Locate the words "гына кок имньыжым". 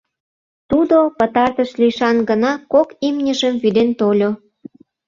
2.29-3.55